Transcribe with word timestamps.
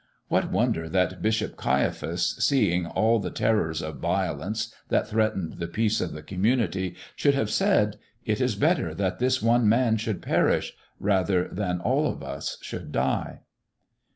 What 0.29 0.51
wonder 0.51 0.89
that 0.89 1.21
Bishop 1.21 1.55
Caiaphas, 1.57 2.35
seeing 2.39 2.87
all 2.87 3.19
the 3.19 3.29
terrors 3.29 3.83
of 3.83 3.99
violence 3.99 4.73
that 4.89 5.07
threatened 5.07 5.59
the 5.59 5.67
peace 5.67 6.01
of 6.01 6.11
the 6.13 6.23
community, 6.23 6.95
should 7.15 7.35
have 7.35 7.51
said: 7.51 7.97
"It 8.25 8.41
is 8.41 8.55
better 8.55 8.95
that 8.95 9.19
this 9.19 9.43
one 9.43 9.69
Man 9.69 9.97
should 9.97 10.23
perish 10.23 10.73
rather 10.99 11.47
than 11.49 11.79
all 11.81 12.07
of 12.07 12.23
us 12.23 12.57
should 12.61 12.91
die." 12.91 13.41